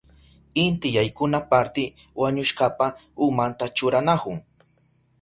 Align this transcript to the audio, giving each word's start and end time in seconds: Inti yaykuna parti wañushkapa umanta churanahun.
Inti 0.63 0.87
yaykuna 0.97 1.39
parti 1.51 1.83
wañushkapa 2.21 2.85
umanta 3.25 3.65
churanahun. 3.75 4.37